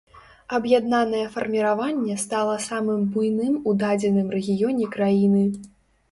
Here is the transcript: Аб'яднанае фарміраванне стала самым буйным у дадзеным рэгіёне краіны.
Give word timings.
Аб'яднанае 0.57 1.25
фарміраванне 1.33 2.15
стала 2.23 2.55
самым 2.67 3.03
буйным 3.17 3.59
у 3.69 3.75
дадзеным 3.83 4.27
рэгіёне 4.39 4.89
краіны. 4.97 5.43